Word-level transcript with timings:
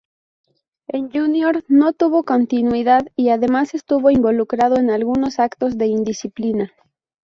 En 0.87 1.11
Junior 1.11 1.63
no 1.67 1.93
tuvo 1.93 2.23
continuidad, 2.23 3.03
y 3.15 3.29
además 3.29 3.75
estuvo 3.75 4.09
involucrado 4.09 4.77
en 4.77 4.89
algunos 4.89 5.37
actos 5.37 5.77
de 5.77 5.85
indisciplina. 5.89 6.73